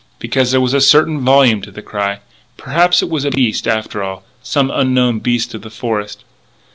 Because 0.17 0.49
there 0.49 0.59
was 0.61 0.73
a 0.73 0.81
certain 0.81 1.19
volume 1.19 1.61
to 1.61 1.69
the 1.69 1.83
cry.... 1.83 2.21
Perhaps 2.57 3.03
it 3.03 3.09
was 3.11 3.23
a 3.23 3.29
beast, 3.29 3.67
after 3.67 4.01
all.... 4.01 4.23
Some 4.41 4.71
unknown 4.71 5.19
beast 5.19 5.53
of 5.53 5.61
the 5.61 5.69
forest.... 5.69 6.23